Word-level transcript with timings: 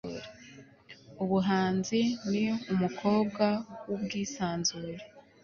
ubuhanzi 1.23 2.01
ni 2.31 2.45
umukobwa 2.73 3.45
w'ubwisanzure 3.87 4.95